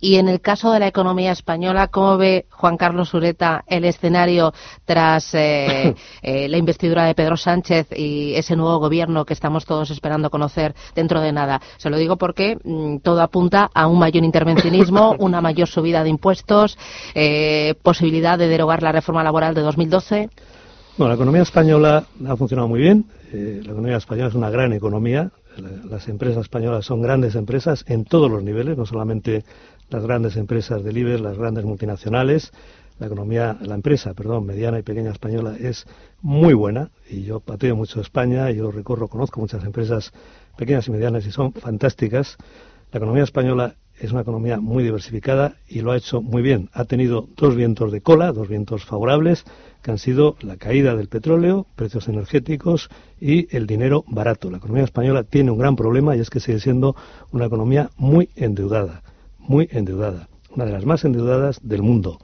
Y 0.00 0.16
en 0.16 0.28
el 0.28 0.40
caso 0.40 0.72
de 0.72 0.80
la 0.80 0.86
economía 0.86 1.32
española, 1.32 1.88
¿cómo 1.88 2.16
ve 2.16 2.46
Juan 2.50 2.76
Carlos 2.76 3.12
Ureta 3.14 3.64
el 3.66 3.84
escenario 3.84 4.52
tras 4.84 5.34
eh, 5.34 5.94
eh, 6.22 6.48
la 6.48 6.58
investidura 6.58 7.04
de 7.04 7.14
Pedro 7.14 7.36
Sánchez 7.36 7.88
y 7.96 8.34
ese 8.34 8.56
nuevo 8.56 8.78
gobierno 8.78 9.24
que 9.24 9.34
estamos 9.34 9.64
todos 9.64 9.90
esperando 9.90 10.30
conocer 10.30 10.74
dentro 10.94 11.20
de 11.20 11.32
nada? 11.32 11.60
Se 11.78 11.90
lo 11.90 11.96
digo 11.96 12.16
porque 12.16 12.58
mm, 12.62 12.98
todo 12.98 13.22
apunta 13.22 13.70
a 13.72 13.86
un 13.86 13.98
mayor 13.98 14.24
intervencionismo, 14.24 15.16
una 15.18 15.40
mayor 15.40 15.57
subida 15.66 16.02
de 16.02 16.10
impuestos, 16.10 16.78
eh, 17.14 17.74
posibilidad 17.82 18.38
de 18.38 18.48
derogar 18.48 18.82
la 18.82 18.92
reforma 18.92 19.22
laboral 19.22 19.54
de 19.54 19.62
2012. 19.62 20.30
Bueno, 20.96 21.08
la 21.08 21.14
economía 21.14 21.42
española 21.42 22.04
ha 22.26 22.36
funcionado 22.36 22.68
muy 22.68 22.80
bien. 22.80 23.06
la 23.32 23.72
economía 23.72 23.96
española 23.96 24.28
es 24.28 24.34
una 24.34 24.50
gran 24.50 24.72
economía 24.72 25.30
las 25.60 26.08
empresas 26.08 26.42
españolas 26.42 26.84
son 26.84 27.02
grandes 27.02 27.34
empresas 27.34 27.84
en 27.88 28.04
todos 28.04 28.30
los 28.30 28.42
niveles, 28.42 28.76
no 28.76 28.86
solamente 28.86 29.44
las 29.90 30.02
grandes 30.02 30.36
empresas 30.36 30.84
del 30.84 30.98
IBEX, 30.98 31.20
las 31.20 31.38
grandes 31.38 31.64
multinacionales. 31.64 32.52
La 32.98 33.06
economía, 33.06 33.56
la 33.60 33.76
empresa, 33.76 34.12
perdón, 34.14 34.44
mediana 34.44 34.78
y 34.80 34.82
pequeña 34.82 35.12
española 35.12 35.56
es 35.58 35.86
muy 36.20 36.52
buena 36.52 36.90
y 37.08 37.22
yo 37.22 37.38
pateo 37.38 37.76
mucho 37.76 38.00
España, 38.00 38.50
yo 38.50 38.72
recorro, 38.72 39.06
conozco 39.06 39.40
muchas 39.40 39.64
empresas 39.64 40.12
pequeñas 40.56 40.88
y 40.88 40.90
medianas 40.90 41.24
y 41.24 41.30
son 41.30 41.52
fantásticas. 41.52 42.36
La 42.90 42.98
economía 42.98 43.22
española 43.22 43.76
es 44.00 44.12
una 44.12 44.22
economía 44.22 44.60
muy 44.60 44.82
diversificada 44.82 45.56
y 45.68 45.80
lo 45.80 45.92
ha 45.92 45.96
hecho 45.96 46.22
muy 46.22 46.42
bien. 46.42 46.70
Ha 46.72 46.84
tenido 46.84 47.28
dos 47.36 47.56
vientos 47.56 47.92
de 47.92 48.00
cola, 48.00 48.32
dos 48.32 48.48
vientos 48.48 48.84
favorables, 48.84 49.44
que 49.82 49.90
han 49.90 49.98
sido 49.98 50.36
la 50.40 50.56
caída 50.56 50.96
del 50.96 51.08
petróleo, 51.08 51.66
precios 51.76 52.08
energéticos 52.08 52.88
y 53.20 53.54
el 53.56 53.66
dinero 53.66 54.04
barato. 54.08 54.50
La 54.50 54.58
economía 54.58 54.84
española 54.84 55.24
tiene 55.24 55.50
un 55.50 55.58
gran 55.58 55.76
problema 55.76 56.16
y 56.16 56.20
es 56.20 56.30
que 56.30 56.40
sigue 56.40 56.60
siendo 56.60 56.96
una 57.32 57.46
economía 57.46 57.90
muy 57.96 58.30
endeudada, 58.36 59.02
muy 59.38 59.68
endeudada, 59.72 60.28
una 60.54 60.64
de 60.64 60.72
las 60.72 60.84
más 60.84 61.04
endeudadas 61.04 61.60
del 61.62 61.82
mundo. 61.82 62.18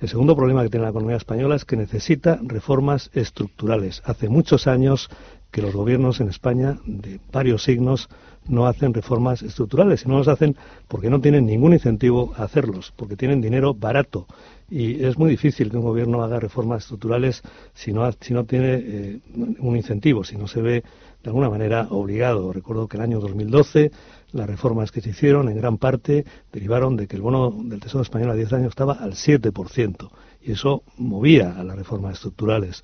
El 0.00 0.08
segundo 0.08 0.36
problema 0.36 0.62
que 0.62 0.68
tiene 0.68 0.84
la 0.84 0.90
economía 0.90 1.16
española 1.16 1.56
es 1.56 1.64
que 1.64 1.76
necesita 1.76 2.38
reformas 2.42 3.10
estructurales. 3.14 4.00
Hace 4.04 4.28
muchos 4.28 4.68
años 4.68 5.10
que 5.50 5.62
los 5.62 5.74
gobiernos 5.74 6.20
en 6.20 6.28
España 6.28 6.78
de 6.84 7.20
varios 7.32 7.62
signos 7.62 8.08
no 8.48 8.66
hacen 8.66 8.94
reformas 8.94 9.42
estructurales 9.42 10.04
y 10.04 10.08
no 10.08 10.18
las 10.18 10.28
hacen 10.28 10.56
porque 10.88 11.10
no 11.10 11.20
tienen 11.20 11.46
ningún 11.46 11.74
incentivo 11.74 12.32
a 12.36 12.44
hacerlos, 12.44 12.92
porque 12.96 13.16
tienen 13.16 13.40
dinero 13.40 13.74
barato. 13.74 14.26
Y 14.70 15.04
es 15.04 15.18
muy 15.18 15.30
difícil 15.30 15.70
que 15.70 15.76
un 15.76 15.82
gobierno 15.82 16.22
haga 16.22 16.40
reformas 16.40 16.82
estructurales 16.82 17.42
si 17.74 17.92
no, 17.92 18.10
si 18.20 18.34
no 18.34 18.44
tiene 18.44 18.74
eh, 18.74 19.20
un 19.58 19.76
incentivo, 19.76 20.24
si 20.24 20.36
no 20.36 20.46
se 20.46 20.60
ve 20.60 20.84
de 21.22 21.30
alguna 21.30 21.48
manera 21.48 21.88
obligado. 21.90 22.52
Recuerdo 22.52 22.86
que 22.86 22.96
el 22.96 23.02
año 23.02 23.20
2012 23.20 23.90
las 24.32 24.46
reformas 24.46 24.92
que 24.92 25.00
se 25.00 25.10
hicieron 25.10 25.48
en 25.48 25.56
gran 25.56 25.78
parte 25.78 26.24
derivaron 26.52 26.96
de 26.96 27.06
que 27.06 27.16
el 27.16 27.22
bono 27.22 27.50
del 27.50 27.80
Tesoro 27.80 28.02
español 28.02 28.30
a 28.30 28.34
10 28.34 28.52
años 28.52 28.68
estaba 28.68 28.94
al 28.94 29.12
7% 29.12 30.10
y 30.42 30.52
eso 30.52 30.82
movía 30.98 31.58
a 31.58 31.64
las 31.64 31.76
reformas 31.76 32.14
estructurales. 32.14 32.82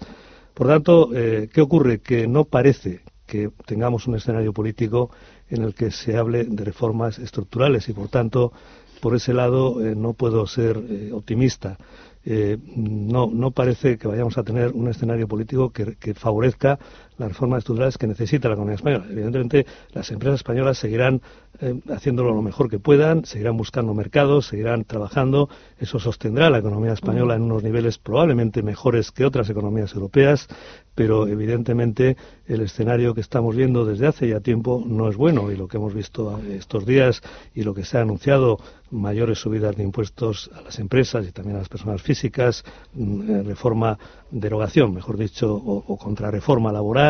Por 0.54 0.68
tanto, 0.68 1.10
eh, 1.12 1.48
¿qué 1.52 1.60
ocurre? 1.60 1.98
Que 1.98 2.28
no 2.28 2.44
parece 2.44 3.00
que 3.26 3.50
tengamos 3.66 4.06
un 4.06 4.14
escenario 4.14 4.52
político 4.52 5.10
en 5.50 5.64
el 5.64 5.74
que 5.74 5.90
se 5.90 6.16
hable 6.16 6.44
de 6.44 6.64
reformas 6.64 7.18
estructurales 7.18 7.88
y, 7.88 7.92
por 7.92 8.08
tanto, 8.08 8.52
por 9.00 9.16
ese 9.16 9.34
lado 9.34 9.84
eh, 9.84 9.96
no 9.96 10.12
puedo 10.12 10.46
ser 10.46 10.76
eh, 10.88 11.10
optimista. 11.12 11.76
no, 12.24 13.26
no 13.26 13.50
parece 13.50 13.98
que 13.98 14.08
vayamos 14.08 14.38
a 14.38 14.44
tener 14.44 14.72
un 14.72 14.88
escenario 14.88 15.28
político 15.28 15.70
que, 15.70 16.14
favorezca 16.14 16.78
las 17.18 17.28
reformas 17.28 17.58
estructurales 17.58 17.98
que 17.98 18.06
necesita 18.06 18.48
la 18.48 18.54
economía 18.54 18.76
española. 18.76 19.06
Evidentemente, 19.10 19.66
las 19.92 20.10
empresas 20.10 20.40
españolas 20.40 20.78
seguirán 20.78 21.20
haciéndolo 21.88 22.34
lo 22.34 22.42
mejor 22.42 22.68
que 22.68 22.78
puedan, 22.78 23.24
seguirán 23.24 23.56
buscando 23.56 23.94
mercados, 23.94 24.46
seguirán 24.46 24.84
trabajando. 24.84 25.48
Eso 25.78 25.98
sostendrá 25.98 26.50
la 26.50 26.58
economía 26.58 26.92
española 26.92 27.36
en 27.36 27.42
unos 27.42 27.62
niveles 27.62 27.98
probablemente 27.98 28.62
mejores 28.62 29.12
que 29.12 29.24
otras 29.24 29.48
economías 29.50 29.94
europeas 29.94 30.48
pero 30.94 31.26
evidentemente 31.26 32.16
el 32.46 32.60
escenario 32.60 33.14
que 33.14 33.20
estamos 33.20 33.56
viendo 33.56 33.84
desde 33.84 34.06
hace 34.06 34.28
ya 34.28 34.40
tiempo 34.40 34.82
no 34.86 35.08
es 35.08 35.16
bueno 35.16 35.50
y 35.50 35.56
lo 35.56 35.66
que 35.66 35.76
hemos 35.76 35.94
visto 35.94 36.40
estos 36.48 36.86
días 36.86 37.20
y 37.54 37.62
lo 37.62 37.74
que 37.74 37.84
se 37.84 37.98
ha 37.98 38.02
anunciado 38.02 38.58
mayores 38.90 39.40
subidas 39.40 39.76
de 39.76 39.82
impuestos 39.82 40.50
a 40.54 40.62
las 40.62 40.78
empresas 40.78 41.26
y 41.26 41.32
también 41.32 41.56
a 41.56 41.60
las 41.60 41.68
personas 41.68 42.00
físicas, 42.00 42.64
mm, 42.92 43.30
eh, 43.30 43.42
reforma, 43.42 43.98
derogación, 44.30 44.94
mejor 44.94 45.16
dicho, 45.16 45.52
o, 45.52 45.96
contrarreforma 45.96 46.70
laboral, 46.70 47.03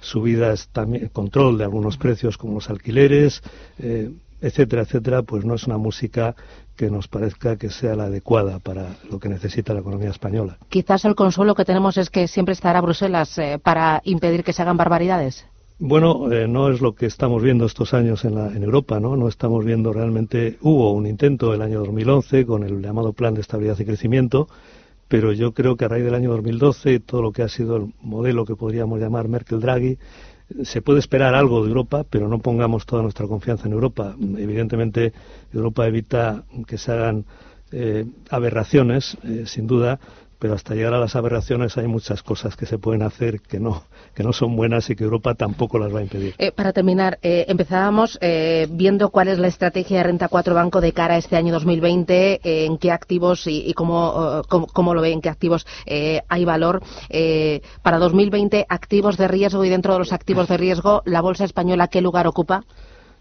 subidas 0.00 0.68
también, 0.72 1.08
control 1.08 1.58
de 1.58 1.64
algunos 1.64 1.96
precios 1.96 2.36
como 2.36 2.54
los 2.54 2.70
alquileres, 2.70 3.42
eh, 3.78 4.10
etcétera, 4.40 4.82
etcétera, 4.82 5.22
pues 5.22 5.44
no 5.44 5.54
es 5.54 5.66
una 5.66 5.78
música 5.78 6.34
que 6.76 6.90
nos 6.90 7.06
parezca 7.06 7.56
que 7.56 7.70
sea 7.70 7.94
la 7.94 8.04
adecuada 8.04 8.58
para 8.58 8.96
lo 9.10 9.18
que 9.20 9.28
necesita 9.28 9.72
la 9.72 9.80
economía 9.80 10.10
española. 10.10 10.58
Quizás 10.68 11.04
el 11.04 11.14
consuelo 11.14 11.54
que 11.54 11.64
tenemos 11.64 11.96
es 11.96 12.10
que 12.10 12.26
siempre 12.26 12.52
estará 12.52 12.80
Bruselas 12.80 13.38
eh, 13.38 13.58
para 13.62 14.00
impedir 14.04 14.42
que 14.42 14.52
se 14.52 14.62
hagan 14.62 14.76
barbaridades. 14.76 15.46
Bueno, 15.78 16.30
eh, 16.30 16.46
no 16.46 16.70
es 16.70 16.80
lo 16.80 16.94
que 16.94 17.06
estamos 17.06 17.42
viendo 17.42 17.66
estos 17.66 17.92
años 17.92 18.24
en, 18.24 18.36
la, 18.36 18.46
en 18.48 18.62
Europa, 18.62 19.00
¿no? 19.00 19.16
No 19.16 19.28
estamos 19.28 19.64
viendo 19.64 19.92
realmente. 19.92 20.56
Hubo 20.60 20.92
un 20.92 21.06
intento 21.06 21.54
el 21.54 21.62
año 21.62 21.80
2011 21.80 22.46
con 22.46 22.62
el 22.62 22.80
llamado 22.80 23.12
Plan 23.12 23.34
de 23.34 23.40
Estabilidad 23.40 23.78
y 23.80 23.84
Crecimiento, 23.84 24.48
pero 25.12 25.30
yo 25.34 25.52
creo 25.52 25.76
que 25.76 25.84
a 25.84 25.88
raíz 25.88 26.06
del 26.06 26.14
año 26.14 26.30
2012 26.30 27.00
todo 27.00 27.20
lo 27.20 27.32
que 27.32 27.42
ha 27.42 27.48
sido 27.48 27.76
el 27.76 27.92
modelo 28.00 28.46
que 28.46 28.56
podríamos 28.56 28.98
llamar 28.98 29.28
Merkel-Draghi 29.28 29.98
se 30.62 30.80
puede 30.80 31.00
esperar 31.00 31.34
algo 31.34 31.62
de 31.62 31.68
Europa, 31.68 32.06
pero 32.08 32.28
no 32.28 32.38
pongamos 32.38 32.86
toda 32.86 33.02
nuestra 33.02 33.26
confianza 33.26 33.66
en 33.66 33.74
Europa. 33.74 34.16
Evidentemente, 34.18 35.12
Europa 35.52 35.86
evita 35.86 36.44
que 36.66 36.78
se 36.78 36.92
hagan 36.92 37.26
eh, 37.72 38.06
aberraciones, 38.30 39.18
eh, 39.22 39.42
sin 39.44 39.66
duda, 39.66 40.00
pero 40.42 40.54
hasta 40.54 40.74
llegar 40.74 40.92
a 40.92 40.98
las 40.98 41.14
aberraciones 41.14 41.78
hay 41.78 41.86
muchas 41.86 42.24
cosas 42.24 42.56
que 42.56 42.66
se 42.66 42.76
pueden 42.76 43.02
hacer 43.02 43.40
que 43.42 43.60
no, 43.60 43.84
que 44.12 44.24
no 44.24 44.32
son 44.32 44.56
buenas 44.56 44.90
y 44.90 44.96
que 44.96 45.04
Europa 45.04 45.36
tampoco 45.36 45.78
las 45.78 45.94
va 45.94 46.00
a 46.00 46.02
impedir. 46.02 46.34
Eh, 46.36 46.50
para 46.50 46.72
terminar, 46.72 47.20
eh, 47.22 47.44
empezábamos 47.46 48.18
eh, 48.20 48.66
viendo 48.68 49.10
cuál 49.10 49.28
es 49.28 49.38
la 49.38 49.46
estrategia 49.46 49.98
de 49.98 50.02
Renta 50.02 50.26
4 50.26 50.52
Banco 50.52 50.80
de 50.80 50.92
cara 50.92 51.14
a 51.14 51.18
este 51.18 51.36
año 51.36 51.52
2020, 51.52 52.40
en 52.42 52.76
qué 52.78 52.90
activos 52.90 53.44
y, 53.46 53.72
cómo, 53.74 54.42
cómo, 54.48 54.94
lo 54.94 55.00
ve, 55.00 55.12
en 55.12 55.20
qué 55.20 55.28
activos 55.28 55.64
hay 55.86 56.44
valor. 56.44 56.82
para 57.82 57.98
2020, 57.98 58.66
activos 58.68 59.16
de 59.18 59.28
riesgo 59.28 59.64
y 59.64 59.68
dentro 59.68 59.92
de 59.92 60.00
los 60.00 60.12
activos 60.12 60.48
de 60.48 60.56
riesgo, 60.56 61.02
¿la 61.04 61.20
bolsa 61.20 61.44
española 61.44 61.86
qué 61.86 62.00
lugar 62.00 62.26
ocupa? 62.26 62.64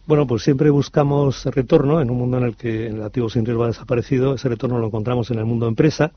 Bueno, 0.07 0.25
pues 0.25 0.41
siempre 0.41 0.71
buscamos 0.71 1.45
retorno 1.45 2.01
en 2.01 2.09
un 2.09 2.17
mundo 2.17 2.39
en 2.39 2.45
el 2.45 2.55
que 2.55 2.87
el 2.87 3.03
activo 3.03 3.29
sin 3.29 3.45
riesgo 3.45 3.65
ha 3.65 3.67
desaparecido. 3.67 4.33
Ese 4.33 4.49
retorno 4.49 4.79
lo 4.79 4.87
encontramos 4.87 5.29
en 5.29 5.37
el 5.37 5.45
mundo 5.45 5.67
empresa 5.67 6.13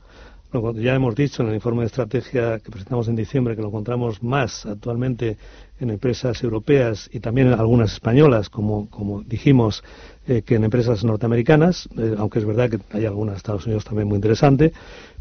ya 0.75 0.95
hemos 0.95 1.15
dicho 1.15 1.43
en 1.43 1.49
el 1.49 1.55
informe 1.55 1.81
de 1.81 1.87
estrategia 1.87 2.59
que 2.59 2.71
presentamos 2.71 3.07
en 3.07 3.15
diciembre 3.15 3.55
que 3.55 3.61
lo 3.61 3.69
encontramos 3.69 4.21
más 4.23 4.65
actualmente 4.65 5.37
en 5.79 5.89
empresas 5.89 6.41
europeas 6.43 7.09
y 7.11 7.19
también 7.19 7.47
en 7.47 7.53
algunas 7.59 7.93
españolas, 7.93 8.49
como, 8.49 8.89
como 8.89 9.21
dijimos, 9.21 9.83
eh, 10.27 10.41
que 10.41 10.55
en 10.55 10.63
empresas 10.63 11.03
norteamericanas, 11.03 11.89
eh, 11.97 12.15
aunque 12.17 12.39
es 12.39 12.45
verdad 12.45 12.69
que 12.69 12.79
hay 12.91 13.05
algunas 13.05 13.33
en 13.33 13.37
Estados 13.37 13.65
Unidos 13.65 13.83
también 13.85 14.07
muy 14.07 14.15
interesante, 14.15 14.73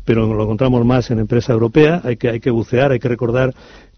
pero 0.05 0.33
lo 0.33 0.43
encontramos 0.43 0.85
más 0.85 1.11
en 1.11 1.19
empresa 1.19 1.53
europea. 1.53 2.01
Hay 2.05 2.17
que, 2.17 2.29
hay 2.29 2.41
que 2.41 2.51
bucear, 2.51 2.93
hay 2.93 2.99
que 2.99 3.09
recordar 3.09 3.55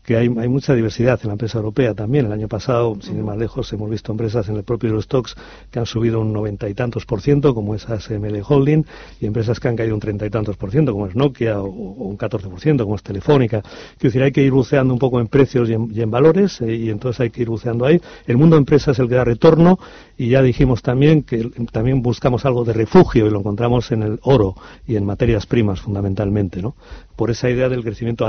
que 0.07 0.17
hay, 0.17 0.29
mucha 0.29 0.73
diversidad 0.73 1.19
en 1.23 1.29
la 1.29 1.33
empresa 1.33 1.59
europea 1.59 1.93
también. 1.93 2.27
El 2.27 2.33
año 2.33 2.47
pasado, 2.47 2.97
sin 3.01 3.17
ir 3.19 3.25
más 3.25 3.37
lejos, 3.37 3.73
hemos 3.73 3.91
visto 3.91 4.13
empresas 4.13 4.49
en 4.49 4.57
el 4.57 4.63
propio 4.63 4.91
Eurostox 4.91 5.35
que 5.69 5.81
han 5.81 5.87
subido 5.87 6.21
un 6.21 6.33
noventa 6.33 6.69
y 6.69 6.75
tantos 6.75 7.05
por 7.05 7.21
ciento, 7.21 7.53
como 7.55 7.75
es 7.75 7.91
ASML 7.91 8.41
Holding, 8.47 8.87
y 9.21 9.27
empresas 9.27 9.59
que 9.59 9.67
han 9.67 9.75
caído 9.75 9.95
un 9.95 10.01
treinta 10.01 10.25
y 10.25 10.31
tantos 10.31 10.57
por 10.57 10.71
ciento, 10.71 10.93
como 10.93 11.09
es 11.09 11.17
Nokia, 11.17 11.61
o, 11.61 11.67
un 11.67 12.17
catorce 12.17 12.49
por 12.49 12.61
ciento, 12.61 12.85
como 12.85 12.95
es 12.95 13.03
Telefónica. 13.03 13.63
Quiero 13.63 14.13
decir, 14.13 14.23
hay 14.23 14.31
que 14.31 14.43
ir 14.43 14.53
buceando 14.53 14.95
un 14.95 15.01
poco 15.01 15.19
en 15.19 15.27
precios 15.27 15.69
y 15.69 15.73
en, 15.75 16.11
valores, 16.11 16.61
eh, 16.61 16.73
y 16.73 16.91
entonces 16.91 17.23
hay 17.23 17.31
que 17.31 17.43
ir 17.43 17.49
buceando 17.49 17.85
ahí. 17.85 18.01
El 18.29 18.37
mundo 18.37 18.57
empresa 18.57 18.93
es 18.93 19.01
el 19.01 19.09
que 19.09 19.17
da 19.17 19.25
retorno, 19.25 19.77
y 20.17 20.29
ya 20.29 20.41
dijimos 20.41 20.83
también 20.83 21.25
que 21.25 21.51
también 21.73 22.01
buscamos 22.01 22.45
algo 22.45 22.65
de 22.65 22.75
refugio, 22.75 23.27
y 23.27 23.31
lo 23.31 23.41
encontramos 23.41 23.91
en 23.91 24.05
el 24.05 24.21
oro 24.23 24.55
y 24.87 24.95
en 24.95 25.05
materias 25.05 25.47
primas, 25.47 25.81
fundamentalmente, 25.81 26.63
¿no? 26.63 26.77
Por 27.17 27.31
esa 27.31 27.51
idea 27.51 27.69
del 27.69 27.83
crecimiento 27.83 28.25